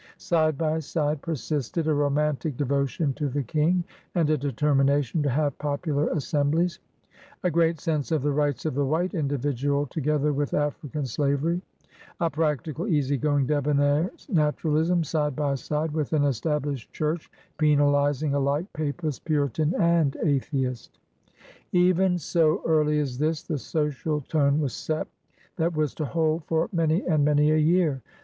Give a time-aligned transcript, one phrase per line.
[0.17, 3.83] Side by side persisted a romantic devotion to the King
[4.15, 6.79] and a determination to have popular assemblies;
[7.43, 11.61] a great sense of the rights of the white individual together with African slavery;
[12.19, 17.29] a practical, easy going, debonair natu ralism side by side with an Established Church
[17.59, 20.97] penalizing alike Papist, Puritan, and atheist.
[21.73, 25.07] Even so early as this, the social tone was set
[25.57, 28.01] that was to hold for many and many a year.